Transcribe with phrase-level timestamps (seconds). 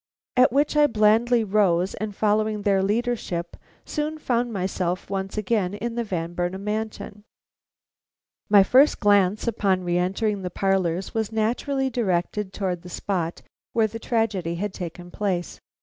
[0.35, 3.55] At which I blandly rose, and following their leadership,
[3.85, 7.23] soon found myself once again in the Van Burnam mansion.
[8.49, 13.43] My first glance upon re entering the parlors was naturally directed towards the spot
[13.73, 15.59] where the tragedy had taken place.